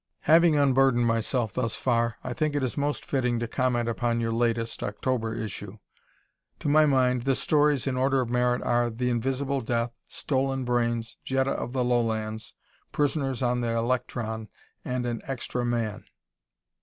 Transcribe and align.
Having 0.21 0.57
unburdened 0.57 1.05
myself 1.05 1.53
thus 1.53 1.75
far, 1.75 2.17
I 2.23 2.33
think 2.33 2.55
it 2.55 2.63
is 2.63 2.75
most 2.75 3.05
fitting 3.05 3.37
to 3.39 3.47
comment 3.47 3.87
upon 3.87 4.19
your 4.19 4.31
latest 4.31 4.81
(October) 4.81 5.35
issue. 5.35 5.77
To 6.57 6.67
my 6.67 6.87
mind, 6.87 7.21
the 7.21 7.35
stories 7.35 7.85
in 7.85 7.95
order 7.97 8.19
of 8.19 8.27
merit 8.27 8.63
are: 8.63 8.89
"The 8.89 9.11
Invisible 9.11 9.61
Death," 9.61 9.91
"Stolen 10.07 10.63
Brains," 10.63 11.17
"Jetta 11.23 11.51
of 11.51 11.73
the 11.73 11.83
Lowlands," 11.83 12.55
"Prisoners 12.91 13.43
on 13.43 13.61
the 13.61 13.75
Electron," 13.77 14.49
and 14.83 15.05
"An 15.05 15.21
Extra 15.25 15.63
Man." 15.63 16.03